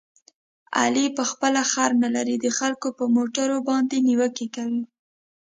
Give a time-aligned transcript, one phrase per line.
[0.79, 4.83] علي په خپله خر نه لري، د خلکو په موټرو باندې نیوکې کوي.